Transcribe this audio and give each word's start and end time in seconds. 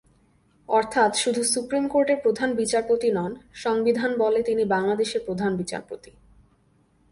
অর্থাৎ 0.69 1.11
শুধু 1.15 1.41
সুপ্রিম 1.43 1.85
কোর্টের 1.87 2.19
প্রধান 2.23 2.49
বিচারপতি 2.55 3.09
নন, 3.11 3.31
সংবিধানবলে 3.53 4.39
তিনি 4.43 4.63
বাংলাদেশের 4.65 5.21
প্রধান 5.25 5.51
বিচারপতি। 5.57 6.11